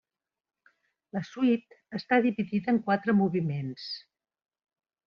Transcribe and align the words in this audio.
La 1.17 1.21
suite 1.33 1.79
està 1.99 2.19
dividida 2.27 2.75
en 2.77 2.83
quatre 2.89 3.17
moviments. 3.21 3.89